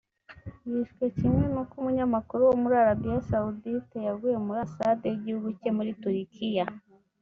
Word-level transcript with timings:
yishwe 0.69 1.03
kimwe 1.17 1.43
n’uko 1.53 1.73
umunyamakuru 1.81 2.41
wo 2.49 2.55
muri 2.61 2.75
Arabie 2.83 3.17
Saoudite 3.29 3.97
yaguye 4.07 4.37
muri 4.45 4.59
Ambasade 4.59 5.05
y’igihugu 5.07 5.47
cye 5.59 5.69
muri 5.77 5.91
Turikiya 6.01 6.65